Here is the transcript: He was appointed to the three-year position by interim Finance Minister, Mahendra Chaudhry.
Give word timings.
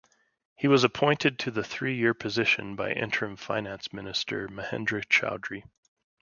He 0.55 0.67
was 0.67 0.83
appointed 0.83 1.37
to 1.37 1.51
the 1.51 1.63
three-year 1.63 2.15
position 2.15 2.75
by 2.75 2.91
interim 2.91 3.35
Finance 3.35 3.93
Minister, 3.93 4.47
Mahendra 4.47 5.05
Chaudhry. 5.07 5.61